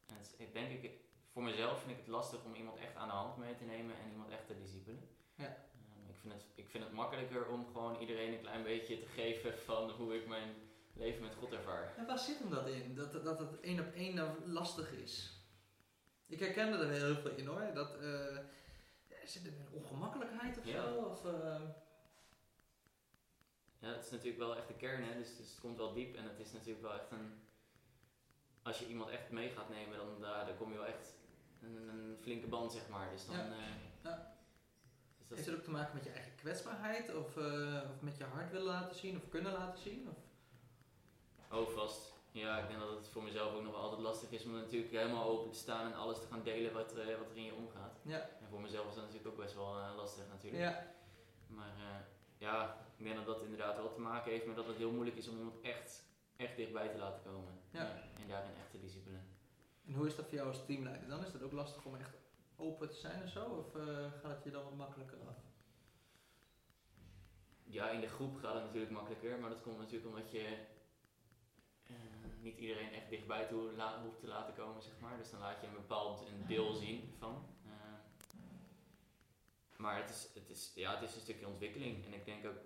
[0.07, 1.01] het is- ik denk, ik,
[1.33, 3.97] voor mezelf vind ik het lastig om iemand echt aan de hand mee te nemen
[3.97, 5.09] en iemand echt te discipelen.
[5.35, 5.45] Ja.
[5.47, 9.07] Ehm, ik, vind het, ik vind het makkelijker om gewoon iedereen een klein beetje te
[9.07, 10.55] geven van hoe ik mijn
[10.95, 11.95] leven met God ervaar.
[11.97, 12.95] En waar zit hem dat in?
[12.95, 15.41] Dat, dat het één op één dan lastig is?
[16.27, 17.71] Ik herkende er heel veel in hoor.
[17.75, 18.39] Dat, eh,
[19.29, 20.73] zit er een ongemakkelijkheid of Ja.
[20.83, 20.95] zo?
[21.03, 21.61] Of, eh,
[23.79, 25.15] Ja, het is natuurlijk wel echt de kern, hè?
[25.19, 27.41] Dus, dus het komt wel diep en het is natuurlijk wel echt een.
[28.63, 31.15] Als je iemand echt mee gaat nemen, dan, daar dan kom je wel echt
[31.63, 33.11] een, een flinke band, zeg maar.
[33.11, 33.37] Dus dan.
[33.37, 33.43] Ja.
[33.43, 33.59] eh,
[34.03, 34.35] Ja.
[35.19, 37.15] dus dat heeft het ook te maken met je eigen kwetsbaarheid?
[37.15, 40.09] Of, eh, of met je hart willen laten zien of kunnen laten zien?
[40.09, 40.17] Of?
[41.51, 42.13] ook vast.
[42.31, 44.93] Ja, ik denk dat het voor mezelf ook nog wel altijd lastig is om natuurlijk
[44.93, 47.55] helemaal open te staan en alles te gaan delen wat, eh, wat er in je
[47.55, 47.99] omgaat.
[48.03, 48.29] Ja.
[48.53, 50.63] Voor mezelf is dat natuurlijk ook best wel eh, lastig natuurlijk.
[50.63, 50.95] Ja.
[51.47, 52.01] Maar eh,
[52.39, 55.17] ja, ik denk dat dat inderdaad wel te maken heeft met dat het heel moeilijk
[55.17, 56.05] is om iemand echt,
[56.37, 57.53] echt dichtbij te laten komen.
[57.71, 58.03] Ja.
[58.21, 59.27] En daarin echt te disciplineren.
[59.87, 61.25] En hoe is dat voor jou als teamleider dan?
[61.25, 62.17] Is dat ook lastig om echt
[62.57, 63.45] open te zijn of zo?
[63.45, 65.37] Of eh, gaat het je dan wat makkelijker af?
[67.65, 70.71] Ja, in de groep gaat het natuurlijk makkelijker, maar dat komt natuurlijk omdat je
[72.41, 73.71] niet iedereen echt dichtbij toe
[74.05, 75.17] hoeft te laten komen, zeg maar.
[75.17, 77.52] Dus dan laat je een bepaald een deel zien van.
[79.83, 82.05] Maar het is, het, is, ja, het is een stukje ontwikkeling.
[82.07, 82.59] En ik denk ook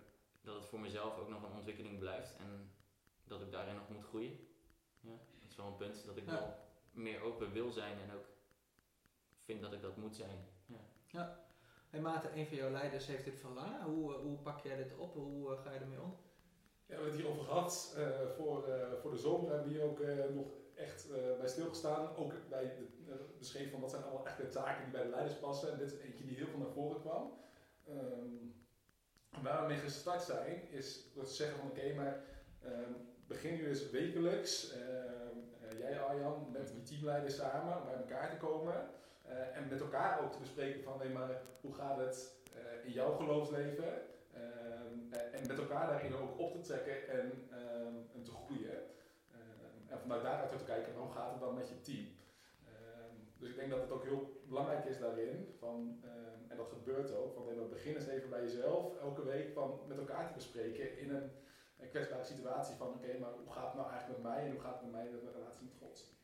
[0.42, 2.36] dat het voor mezelf ook nog een ontwikkeling blijft.
[2.36, 2.70] En
[3.24, 4.38] dat ik daarin nog moet groeien.
[5.00, 6.32] Ja, dat is wel een punt dat ik Ja.
[6.32, 6.54] wel
[6.90, 8.24] meer open wil zijn en ook
[9.44, 10.44] vind dat ik dat moet zijn.
[11.06, 11.44] Ja.
[11.90, 13.82] Hey Maarten, een van jouw leiders heeft dit verlangen.
[13.82, 15.14] Hoe, eh, hoe pak jij dit op?
[15.14, 16.10] Hoe eh, ga je ermee om?
[16.10, 16.16] Ja,
[16.86, 17.94] we hebben het hierover gehad.
[17.96, 21.48] Eh, voor, eh, voor de zomer hebben we hier ook eh, nog echt eh, bij
[21.48, 22.16] stilgestaan.
[22.16, 25.08] Ook bij de uh, beschreven van wat zijn allemaal echt de taken die bij de
[25.08, 25.72] leiders passen.
[25.72, 27.38] En dit is eentje die heel veel naar voren kwam.
[27.88, 32.20] Ehm, waar we mee gestart zijn, is door te zeggen van oké, maar
[32.62, 32.92] ehm,
[33.26, 38.36] begin nu eens wekelijks, eh, jij Arjan, met die teamleiders samen, om bij elkaar te
[38.36, 38.88] komen.
[39.22, 42.92] Eh, en met elkaar ook te bespreken van nee, maar hoe gaat het eh, in
[42.92, 44.14] jouw geloofsleven?
[45.32, 47.48] En- met elkaar daarin ook op te trekken en,
[48.14, 48.82] en te groeien.
[49.88, 52.06] En vanuit daaruit te kijken, hoe gaat het dan met je team?
[52.64, 56.68] Ehm, dus ik denk dat het ook heel belangrijk is daarin, van, ehm, en dat
[56.68, 60.34] gebeurt ook, van maar begin eens even bij jezelf, elke week van met elkaar te
[60.34, 61.30] bespreken in een,
[61.78, 64.60] een kwetsbare situatie van oké, maar hoe gaat het nou eigenlijk met mij en hoe
[64.60, 66.14] gaat het met mij in de relatie met God?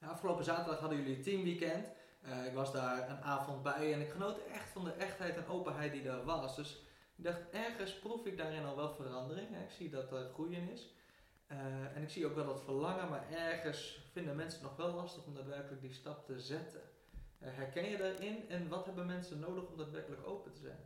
[0.00, 1.92] Ja, afgelopen zaterdag hadden jullie het teamweekend.
[2.22, 5.46] Eh, ik was daar een avond bij en ik genoot echt van de echtheid en
[5.46, 6.56] openheid die daar was.
[6.56, 6.82] Dus
[7.16, 9.48] ik dacht, ergens proef ik daarin al wel verandering.
[9.48, 10.94] Ik zie dat er groeien is.
[11.52, 15.26] Eh, en ik zie ook wel dat verlangen, maar ergens vinden mensen nog wel lastig
[15.26, 16.80] om daadwerkelijk die stap te zetten.
[17.38, 20.80] Eh, herken je daarin en wat hebben mensen nodig om daadwerkelijk open te zijn?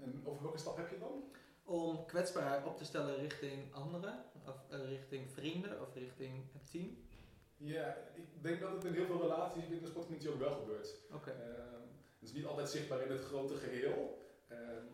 [0.00, 1.24] En over welke stap heb je dan?
[1.64, 6.98] Om kwetsbaar op te stellen richting anderen, of eh, richting vrienden, of richting het team.
[7.56, 10.94] Ja, ik denk dat het in heel veel relaties binnen de sportcommunity ook wel gebeurt.
[11.12, 11.30] Oké.
[11.30, 11.80] Ehm,
[12.18, 14.18] het is niet altijd zichtbaar in het grote geheel.
[14.48, 14.86] Ehm,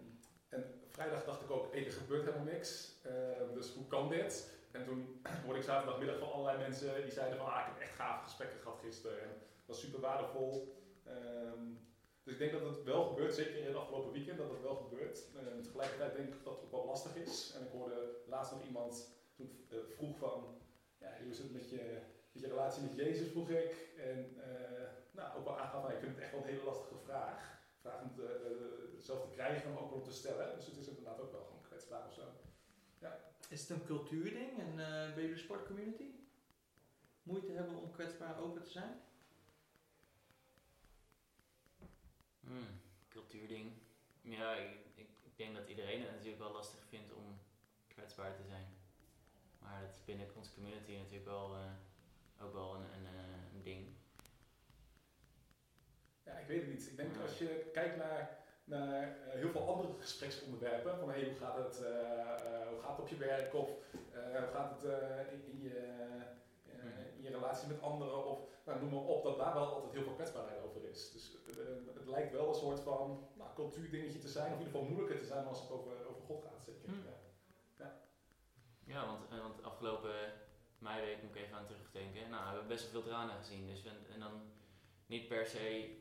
[0.49, 3.01] en vrijdag dacht ik ook, er gebeurt helemaal niks.
[3.03, 4.56] Ehm, dus hoe kan dit?
[4.77, 7.95] En toen hoorde ik zaterdagmiddag van allerlei mensen die zeiden van, ah, ik heb echt
[7.95, 9.21] gave gesprekken gehad gisteren.
[9.21, 10.75] En dat was super waardevol.
[11.05, 11.65] Ehm,
[12.23, 14.77] dus ik denk dat het wel gebeurt, zeker in het afgelopen weekend, dat het wel
[14.77, 15.25] gebeurt.
[15.37, 17.53] Ehm, tegelijkertijd denk ik dat het ook wel lastig is.
[17.57, 20.59] En ik hoorde laatst nog iemand toen eh, vroeg van,
[20.99, 21.99] ja, hoe is het met je,
[22.33, 23.93] je relatie met Jezus, vroeg ik.
[23.97, 26.99] En eh, nou, ook wel aangaf van, ik vind het echt wel een hele lastige
[27.05, 27.55] vraag.
[27.81, 30.57] Vraag om te, eh, zelf te krijgen, maar ook om te stellen.
[30.57, 32.23] Dus het is inderdaad ook wel gewoon kwetsbaar of zo.
[33.49, 36.11] Is het een cultuurding en eh bij jullie sportcommunity?
[37.23, 39.01] Moeite hebben om kwetsbaar open te zijn?
[42.41, 43.73] Hmm, cultuurding.
[44.21, 45.07] Ja, ik, ik,
[45.37, 47.39] denk dat iedereen het natuurlijk wel lastig vindt om
[47.89, 48.67] kwetsbaar te zijn.
[49.59, 53.63] Maar dat is binnen onze community natuurlijk wel, eh, ook wel een, een, eh, een
[53.63, 53.87] ding.
[56.23, 56.87] Ja, ik weet het niet.
[56.87, 61.35] Ik denk als je kijkt naar, naar eh, heel veel andere gespreksonderwerpen, van hey, hoe
[61.35, 63.69] gaat het, eh, eh, hoe gaat het op je werk of
[64.13, 64.83] hoe gaat het
[65.33, 65.79] in, je,
[66.67, 69.93] eh, in je relatie met anderen of nou, noem maar op, dat daar wel altijd
[69.93, 71.13] heel veel kwetsbaarheid over is.
[71.13, 71.33] Dus
[71.95, 75.19] het lijkt wel een soort van nou, cultuurdingetje te zijn, of in ieder geval moeilijker
[75.19, 76.65] te zijn als het over, over God gaat.
[76.65, 76.89] Zeker.
[76.89, 77.05] Hmm.
[77.79, 78.01] Ja.
[78.85, 80.33] Ja, want, want afgelopen
[80.79, 82.31] meiweek moet ik even aan terugdenken.
[82.31, 83.67] Nou, we hebben best wel veel tranen gezien.
[83.67, 84.43] Dus we, en dan
[85.07, 85.97] niet per se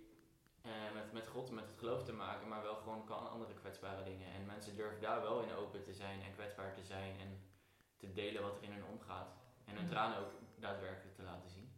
[0.65, 4.03] eh, met, met God, met het geloof te maken, maar wel gewoon kan andere kwetsbare
[4.03, 4.31] dingen.
[4.33, 7.39] En mensen durven daar wel in open te zijn en kwetsbaar te zijn en
[7.97, 9.33] te delen wat er in hun omgaat.
[9.65, 9.91] En hun Mhm.
[9.93, 11.73] tranen ook daadwerkelijk te laten zien.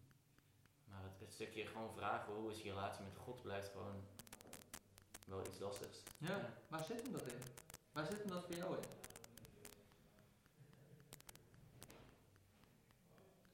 [0.86, 4.04] Maar het, het stukje gewoon vragen hoe is je relatie met God blijft gewoon
[5.26, 6.04] wel iets lastigs.
[6.18, 6.50] Ja.
[6.68, 7.42] Waar zit hem dat in?
[7.92, 8.84] Waar zit hem dat voor jou in?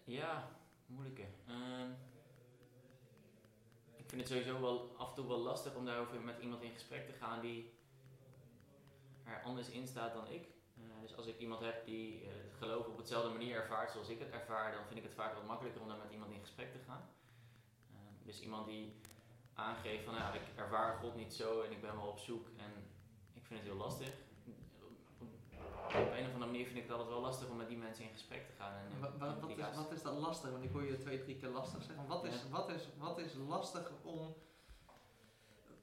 [0.03, 0.47] Ja,
[0.85, 1.25] moeilijke.
[1.47, 1.91] Ehm,
[4.13, 7.06] vind het sowieso wel af en toe wel lastig om daarover met iemand in gesprek
[7.06, 7.73] te gaan die
[9.23, 10.47] er anders in staat dan ik.
[10.76, 14.10] Eh, dus als ik iemand heb die eh, het geloof op hetzelfde manier ervaart zoals
[14.10, 16.39] ik het ervaar, dan vind ik het vaak wat makkelijker om daar met iemand in
[16.39, 17.10] gesprek te gaan.
[17.91, 18.99] Ehm, dus iemand die
[19.54, 22.71] aangeeft van ja, ik ervaar God niet zo en ik ben wel op zoek en
[23.34, 24.13] ik vind het heel lastig.
[25.95, 28.03] Op een of andere manier vind ik het altijd wel lastig om met die mensen
[28.03, 28.73] in gesprek te gaan.
[28.73, 30.51] En in Wa- wa- wat, is, wat is dat lastig?
[30.51, 32.08] Want ik hoor je twee, drie keer lastig zeggen.
[32.08, 32.49] Wat is, Ja.
[32.49, 34.34] wat is, wat is lastig om...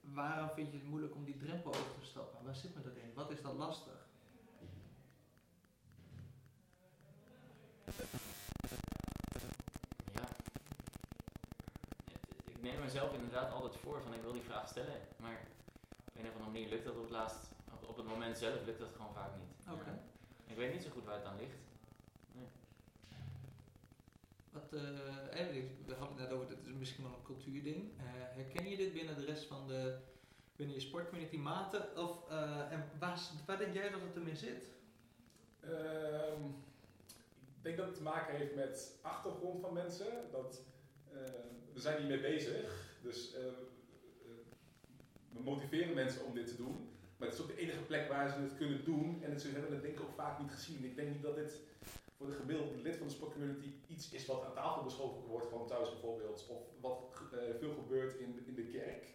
[0.01, 2.44] Waarom vind je het moeilijk om die drempel over te stappen?
[2.44, 3.12] Waar zit me dat in?
[3.14, 4.07] Wat is dat lastig?
[10.14, 10.27] Ja.
[12.49, 15.40] Ik neem mezelf inderdaad altijd voor van ik wil die vraag stellen, maar
[16.09, 18.64] op een of andere manier lukt dat op het laatst, op, op het moment zelf
[18.64, 19.75] lukt dat gewoon vaak niet.
[19.75, 19.89] Oké.
[20.61, 21.59] Ik weet niet zo goed waar het aan ligt.
[24.51, 27.90] Wat, eh, eigenlijk, we hadden het net over, dit is misschien wel een cultuurding.
[27.99, 29.99] Eh, herken je dit binnen de rest van de,
[30.57, 31.96] binnen je sportcommunity maten?
[31.96, 34.68] Of, eh, en waar, waar denk jij dat het ermee zit?
[35.61, 36.44] Ehm,
[37.57, 40.31] ik denk dat het te maken heeft met achtergrond van mensen.
[40.31, 40.62] Dat,
[41.12, 41.18] eh,
[41.73, 42.96] we zijn hiermee bezig.
[43.03, 43.35] Dus
[45.33, 46.88] we motiveren mensen om dit te doen.
[47.20, 49.22] Maar het is ook de enige plek waar ze het kunnen doen.
[49.22, 50.85] En ze hebben het denk ik ook vaak niet gezien.
[50.85, 51.61] Ik denk niet dat dit
[52.16, 55.66] voor de gemiddelde lid van de sportcommunity iets is wat aan tafel beschoven wordt, gewoon
[55.66, 56.46] thuis bijvoorbeeld.
[56.48, 59.14] Of wat eh, veel gebeurt in, in de kerk.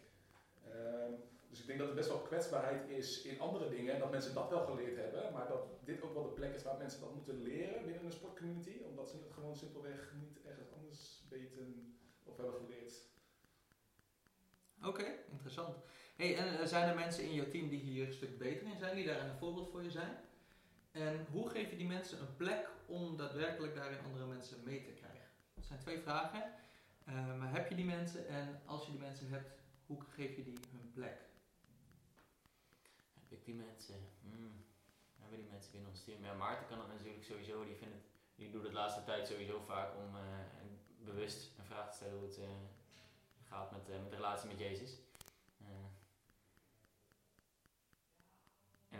[0.63, 1.11] Ehm,
[1.49, 3.93] dus ik denk dat er best wel kwetsbaarheid is in andere dingen.
[3.93, 5.33] En dat mensen dat wel geleerd hebben.
[5.33, 8.11] Maar dat dit ook wel de plek is waar mensen dat moeten leren binnen een
[8.11, 8.77] sportcommunity.
[8.89, 12.93] Omdat ze het gewoon simpelweg niet ergens anders weten of hebben geleerd.
[14.83, 15.75] Oké, interessant.
[16.15, 18.77] Hey, en eh, zijn er mensen in jouw team die hier een stuk beter in
[18.77, 20.17] zijn, die daar een voorbeeld voor je zijn?
[20.91, 24.91] En hoe geef je die mensen een plek om daadwerkelijk daarin andere mensen mee te
[24.91, 25.27] krijgen?
[25.53, 26.43] Dat zijn twee vragen.
[27.07, 29.51] Uh, maar heb je die mensen en als je die mensen hebt,
[29.85, 31.19] hoe geef je die hun plek?
[33.13, 33.95] Heb ik die mensen?
[34.21, 34.65] Hmm.
[35.19, 36.23] Hebben die mensen binnen ons team?
[36.23, 37.65] Ja, Maarten kan het natuurlijk sowieso.
[37.65, 37.77] Die,
[38.35, 40.21] die doet het de laatste tijd sowieso vaak om uh,
[40.97, 42.39] bewust een vraag te stellen hoe het
[43.43, 44.97] gaat met, met de relatie met Jezus.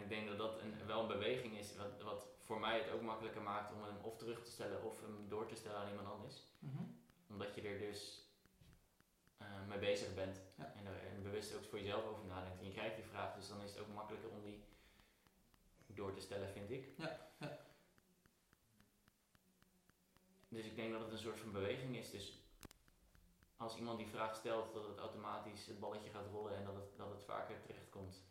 [0.05, 3.01] Ik denk dat dat een, wel een beweging is wat, wat voor mij het ook
[3.01, 6.07] makkelijker maakt om hem of terug te stellen of hem door te stellen aan iemand
[6.07, 6.41] anders.
[6.59, 6.97] Mm
[7.29, 8.29] Omdat je er dus
[9.41, 10.73] uh, mee bezig bent ja.
[10.77, 12.59] en, er, en bewust ook voor jezelf over nadenkt.
[12.59, 14.63] En je krijgt die vraag, dus dan is het ook makkelijker om die
[15.87, 16.87] door te stellen, vind ik.
[16.97, 17.57] Ja, ja.
[20.47, 22.11] Dus ik denk dat het een soort van beweging is.
[22.11, 22.39] Dus
[23.57, 26.97] als iemand die vraag stelt, dat het automatisch het balletje gaat rollen en dat het,
[26.97, 28.23] dat het vaker terechtkomt.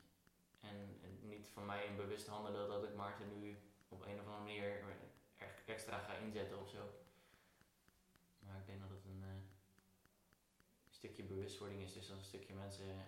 [0.71, 3.57] En, en niet van mij een bewust handelen dat ik Maarten nu
[3.89, 4.83] op een of andere manier
[5.67, 6.91] extra ga inzetten of zo.
[8.39, 9.29] Maar ik denk dat het een uh,
[10.91, 11.93] stukje bewustwording is.
[11.93, 13.03] Dus als een stukje mensen, uh,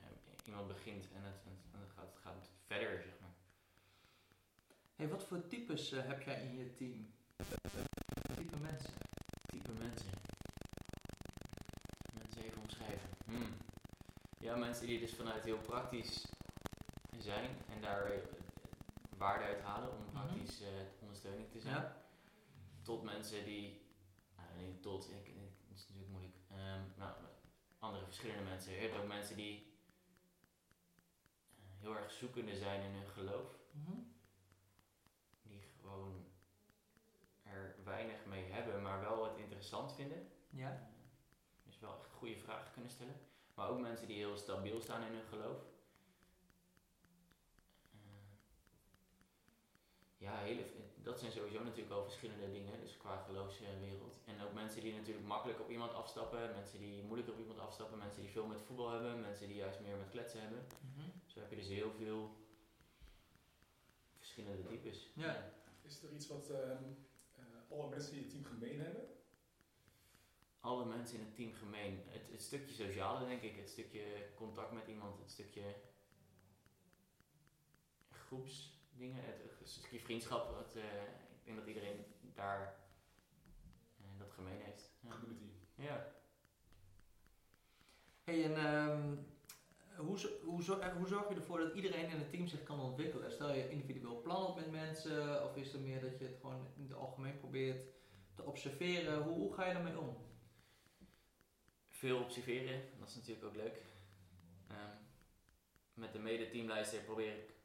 [0.45, 1.43] iemand begint en het,
[1.73, 3.35] en het, gaat, gaat verder, zeg maar.
[4.97, 7.15] Hey, wat voor types uh, heb jij in je team?
[8.35, 8.93] Type mensen?
[9.47, 10.11] Type mensen.
[12.13, 13.11] Mensen even omschrijven.
[13.25, 13.57] Hmm.
[14.39, 16.27] Ja, mensen die dus vanuit heel praktisch
[17.27, 18.11] zijn en daar
[19.17, 20.11] waarde uit halen om mhm.
[20.11, 20.69] praktisch uh,
[21.01, 21.75] ondersteuning te zijn.
[21.75, 22.03] Ja.
[22.83, 23.81] Tot mensen die,
[24.37, 25.25] nou, niet tot, ik,
[25.69, 27.13] dat is natuurlijk moeilijk, um, nou,
[27.79, 28.73] andere verschillende mensen.
[28.73, 29.79] Je hebt ook mensen die
[31.57, 33.59] uh, heel erg zoekende zijn in hun geloof.
[33.71, 33.99] Mhm.
[35.43, 36.25] Die gewoon
[37.43, 40.29] er weinig mee hebben, maar wel het interessant vinden.
[40.51, 40.91] Ja.
[41.65, 43.21] Dus wel echt goede vragen kunnen stellen.
[43.55, 45.75] Maar ook mensen die heel stabiel staan in hun geloof.
[50.27, 50.65] ja, hele,
[51.07, 54.19] dat zijn sowieso natuurlijk wel verschillende dingen, dus qua geloofswereld.
[54.25, 57.99] En ook mensen die natuurlijk makkelijk op iemand afstappen, mensen die moeilijker op iemand afstappen,
[57.99, 60.67] mensen die veel met voetbal hebben, mensen die juist meer met kletsen hebben.
[60.81, 62.37] Mm Zo heb je dus heel veel
[64.19, 65.11] verschillende types.
[65.15, 65.53] Ja.
[65.83, 66.59] Is er iets wat uh,
[67.69, 69.05] alle mensen in het team gemeen hebben?
[70.61, 72.03] Alle mensen in het team gemeen.
[72.07, 75.75] Het, het stukje sociale denk ik, het stukje contact met iemand, het stukje
[78.97, 82.05] groepsdingen, het, een stukje vriendschap, wat, uh, ik denk dat iedereen
[82.35, 82.77] daar
[84.01, 84.91] uh, dat gemeen heeft.
[85.01, 85.11] Ja.
[85.11, 85.51] Community.
[85.75, 86.15] Ja.
[88.25, 89.27] Hey, en um,
[89.97, 90.63] hoe, hoe,
[90.97, 93.33] hoe zorg je ervoor dat iedereen in het team zich kan ontwikkelen?
[93.33, 96.67] Stel je individueel plan op met mensen, of is er meer dat je het gewoon
[96.77, 97.87] in het algemeen probeert
[98.35, 99.23] te observeren?
[99.23, 100.17] Hoe, hoe ga je daarmee om?
[101.89, 103.83] Veel observeren, dat is natuurlijk ook leuk.
[104.71, 104.77] Um,
[105.95, 107.56] met de mede-teamlijster probeer ik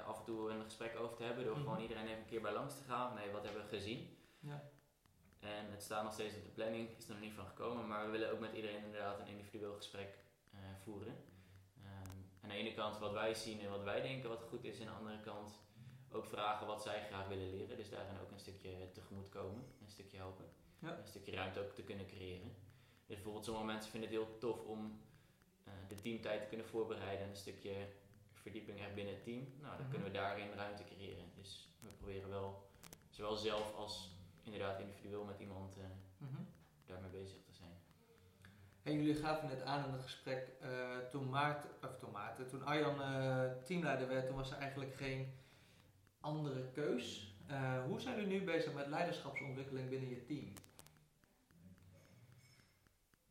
[0.00, 1.44] daar af en toe een gesprek over te hebben.
[1.44, 1.64] Door mhm.
[1.64, 3.14] gewoon iedereen even een keer bij langs te gaan.
[3.14, 4.16] Nee, wat hebben we gezien?
[4.40, 4.70] Ja.
[5.40, 7.86] En het staat nog steeds op de planning, is er nog niet van gekomen.
[7.86, 10.18] Maar we willen ook met iedereen inderdaad een individueel gesprek
[10.54, 11.14] uh, voeren.
[11.84, 14.78] Um, aan de ene kant wat wij zien en wat wij denken wat goed is.
[14.80, 15.52] En aan de andere kant
[16.12, 17.76] ook vragen wat zij graag willen leren.
[17.76, 20.44] Dus daarin ook een stukje tegemoet komen, een stukje helpen.
[20.78, 20.98] Ja.
[20.98, 22.56] Een stukje ruimte ook te kunnen creëren.
[23.06, 25.00] Dus bijvoorbeeld sommige mensen vinden het heel tof om
[25.66, 27.24] uh, de teamtijd te kunnen voorbereiden.
[27.24, 27.88] En een stukje
[28.40, 30.22] verdieping echt binnen het team, nou, dan kunnen we mhm.
[30.22, 31.24] daarin ruimte creëren.
[31.34, 32.70] Dus we proberen wel,
[33.08, 35.84] zowel zelf als inderdaad individueel met iemand uh,
[36.18, 36.48] mm
[36.86, 37.78] daarmee bezig te zijn.
[38.82, 42.64] En jullie gaven net aan in het gesprek, uh, toen Maarten, of toen Maarten, toen
[42.64, 45.32] Arjan uh, teamleider werd, toen was er eigenlijk geen
[46.20, 47.34] andere keus.
[47.86, 50.52] hoe zijn jullie nu bezig met leiderschapsontwikkeling binnen je team?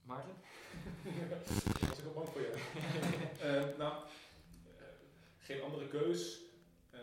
[0.01, 0.35] Maarten?
[1.29, 2.53] Dat was ik ook bang voor je.
[3.77, 4.03] nou,
[5.49, 6.41] geen andere keus.
[6.93, 6.99] Uh,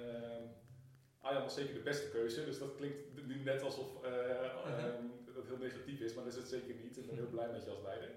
[1.20, 4.10] Arjan was zeker de beste keuze, dus dat klinkt nu net alsof uh,
[5.34, 6.96] dat heel negatief is, maar dat is het zeker niet.
[6.96, 8.10] Ik ben heel blij met je als leider.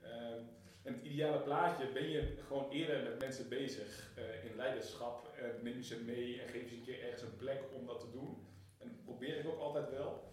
[0.00, 0.42] Ehm,
[0.82, 5.34] en het ideale plaatje ben je gewoon eerder met mensen bezig uh, in leiderschap.
[5.36, 7.86] En neem je ze mee en geef je ze een keer ergens een plek om
[7.86, 8.46] dat te doen.
[8.78, 10.32] En dat probeer ik ook altijd wel.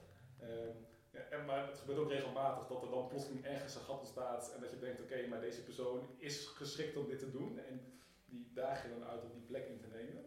[1.11, 4.53] Ja, en, maar het gebeurt ook regelmatig dat er dan plotseling ergens een gat ontstaat
[4.55, 7.59] en dat je denkt, oké, maar deze persoon is geschikt om dit te doen.
[7.59, 7.91] En
[8.31, 10.23] die daag je dan uit om die plek in te nemen.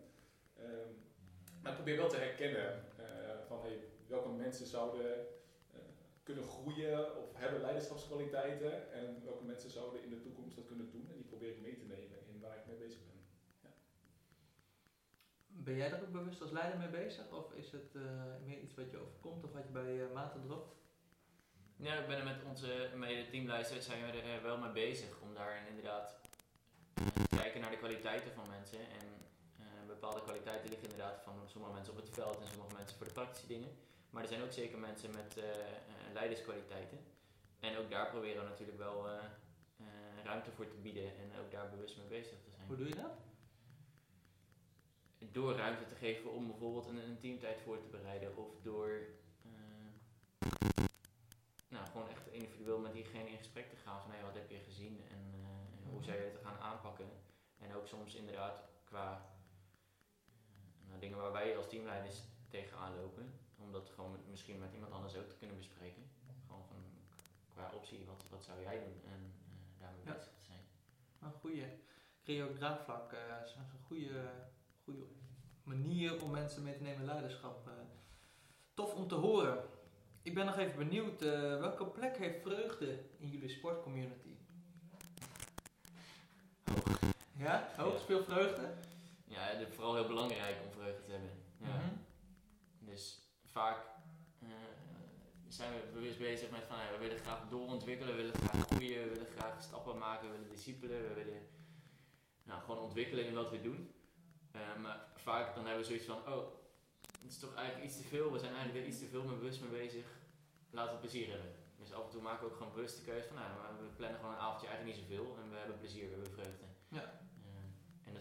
[0.57, 0.93] Ehm,
[1.62, 3.07] maar ik probeer wel te herkennen uh,
[3.47, 5.27] van hey, welke mensen zouden
[5.75, 5.81] uh,
[6.23, 11.09] kunnen groeien of hebben leiderschapskwaliteiten en welke mensen zouden in de toekomst dat kunnen doen.
[11.11, 13.21] En die probeer ik mee te nemen in waar ik mee bezig ben.
[13.62, 13.73] Ja.
[15.47, 17.33] Ben jij daar ook bewust als leider mee bezig?
[17.33, 18.03] Of is het uh,
[18.45, 20.75] meer iets wat je overkomt of wat je bij uh, maten dropt?
[21.77, 25.35] Ja, ik ben er met onze mede teamleiders zijn we er wel mee bezig om
[25.35, 26.24] daar inderdaad
[27.44, 28.78] kijken naar de kwaliteiten van mensen.
[29.00, 29.07] En
[29.61, 33.07] uh, bepaalde kwaliteiten liggen inderdaad van sommige mensen op het veld en sommige mensen voor
[33.07, 33.70] de praktische dingen.
[34.11, 35.30] Maar er zijn ook zeker mensen met
[36.12, 36.98] leiderskwaliteiten.
[37.61, 39.09] En ook daar proberen we natuurlijk wel
[40.24, 42.66] ruimte voor te bieden en ook daar bewust mee bezig te zijn.
[42.66, 43.16] Hoe doe je dat?
[45.18, 48.88] Door ruimte te geven om bijvoorbeeld een, een teamtijd voor te bereiden of door
[49.46, 49.52] uh,
[51.68, 54.59] nou, gewoon echt individueel met diegene in gesprek te gaan van hey, wat heb je
[54.59, 57.07] gezien en uh, hoe zou je het gaan aanpakken.
[57.64, 63.72] En ook soms inderdaad qua uh, nou, dingen waar wij als teamleiders tegenaan lopen, om
[63.72, 66.03] dat gewoon met, misschien met iemand anders ook te kunnen bespreken.
[66.46, 66.77] Gewoon van
[67.55, 69.33] qua optie, wat, wat zou jij doen en
[69.79, 70.12] daarmee Ja.
[70.12, 70.61] bezig te zijn.
[71.22, 71.79] Een goede.
[72.22, 73.12] Creëer ook draagvlak.
[73.12, 74.31] eh, is een goede,
[74.85, 75.05] goede
[75.62, 77.66] manier om mensen mee te nemen in leiderschap.
[77.66, 77.72] eh.
[78.74, 79.64] tof om te horen.
[80.22, 84.37] Ik ben nog even benieuwd, eh, welke plek heeft vreugde in jullie sportcommunity?
[86.68, 86.98] Hoog.
[87.44, 87.68] Ja?
[87.76, 87.98] Hoog Ja.
[87.98, 88.74] speelt vreugde?
[89.24, 91.30] Ja, het is vooral heel belangrijk om vreugde te hebben.
[91.57, 91.66] Ja.
[91.66, 91.94] Mhm.
[92.78, 93.78] Dus vaak
[94.42, 94.48] eh,
[95.48, 99.09] zijn we bewust bezig met van we willen graag doorontwikkelen, we willen graag groeien, we
[99.09, 101.48] willen graag stappen maken, we willen discipelen, we willen
[102.42, 103.94] nou, gewoon ontwikkelen in wat we doen.
[104.52, 106.46] Eh, maar vaak dan hebben we zoiets van, oh,
[107.22, 109.37] het is toch eigenlijk iets te veel, we zijn eigenlijk er iets te veel mee
[109.37, 110.07] bewust mee bezig,
[110.70, 111.52] laten we plezier hebben.
[111.78, 113.48] Dus af en toe maken we ook gewoon bewust de keuze van, nou,
[113.80, 116.66] we plannen gewoon een avondje eigenlijk niet zoveel en we hebben plezier, we hebben vreugde.
[116.88, 117.22] Ja.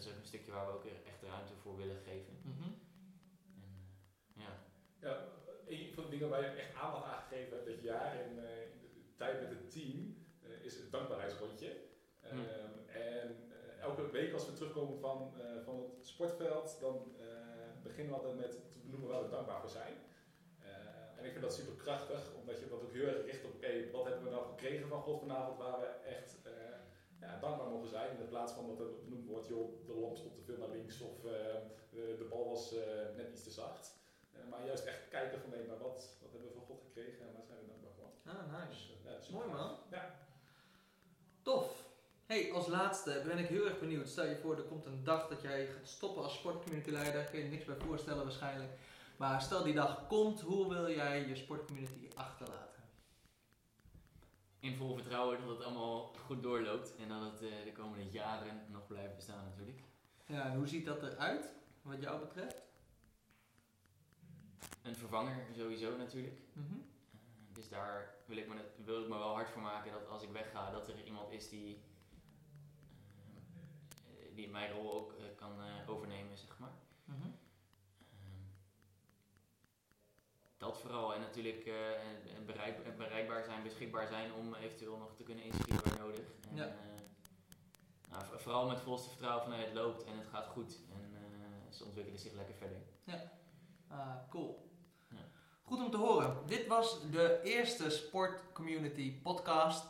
[0.06, 2.34] En is ook een stukje waar we ook echt ruimte voor willen geven.
[2.42, 2.70] Mhm.
[3.56, 3.64] En,
[4.36, 4.52] eh, ja.
[5.00, 5.28] Ja,
[5.68, 8.62] een van de dingen waar je echt aandacht aan gegeven hebt dit jaar in, eh,
[8.62, 11.76] in de tijd met het team eh, is het dankbaarheidsrondje.
[12.22, 12.38] Ehm,
[12.88, 18.20] En elke week als we terugkomen van, eh, van het sportveld, dan eh, beginnen we
[18.20, 19.94] altijd met te benoemen waar we dankbaar voor zijn.
[20.60, 23.54] Eh, en ik vind dat super krachtig, omdat je dat ook heel erg richt op,
[23.56, 26.52] oké, wat hebben we nou gekregen van God vanavond waar we echt eh,
[27.26, 28.20] ja, dankbaar mogen zijn.
[28.20, 31.02] In plaats van dat er benoemd wordt, joh, de lamp stond te veel naar links
[31.02, 31.32] of eh,
[31.90, 33.96] de, de bal was eh, net iets te zacht.
[34.32, 37.28] Eh, maar juist echt kijken van, nee, maar wat, wat hebben we van God gekregen
[37.28, 38.12] en waar zijn we dankbaar voor.
[38.32, 39.10] Ah, Dus, nice.
[39.10, 39.78] ja, super Mooi man.
[39.92, 40.16] Ja.
[41.42, 41.82] Tof.
[42.26, 44.08] Hey, als laatste ben ik heel erg benieuwd.
[44.08, 47.24] Stel je voor, er komt een dag dat jij gaat stoppen als sportcommunity leider.
[47.24, 48.72] Kun je je niks bij voorstellen waarschijnlijk.
[49.18, 52.73] Maar stel die dag komt, hoe wil jij je sportcommunity achterlaten?
[54.64, 58.66] In vol vertrouwen dat het allemaal goed doorloopt en dat het eh, de komende jaren
[58.70, 59.80] nog blijft bestaan natuurlijk.
[60.26, 62.62] Ja, en hoe ziet dat eruit, wat jou betreft?
[64.82, 66.40] Een vervanger sowieso natuurlijk.
[66.54, 66.74] Mhm.
[66.74, 67.20] Eh,
[67.54, 70.32] dus daar wil ik, me, wil ik me wel hard voor maken dat als ik
[70.32, 71.82] wegga, dat er iemand is die,
[74.06, 75.52] eh, die mijn rol ook kan
[75.88, 76.74] overnemen, zeg maar.
[80.64, 85.24] Dat vooral en natuurlijk eh, en bereik, bereikbaar zijn, beschikbaar zijn om eventueel nog te
[85.24, 86.26] kunnen inschieten waar nodig.
[86.50, 86.64] En, Ja.
[86.66, 86.72] eh,
[88.10, 91.74] nou, vooral met volste vertrouwen van eh, het loopt en het gaat goed en eh,
[91.74, 92.82] ze ontwikkelen zich lekker verder.
[93.88, 94.72] Ah, cool.
[95.10, 95.18] Ja.
[95.64, 96.38] Goed om te horen.
[96.46, 99.86] Dit was de eerste Sport Community podcast.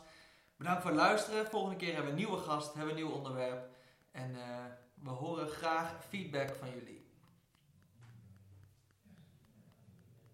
[0.56, 1.46] Bedankt voor het luisteren.
[1.46, 3.68] Volgende keer hebben we een nieuwe gast, hebben we een nieuw onderwerp.
[4.10, 7.03] En eh, we horen graag feedback van jullie.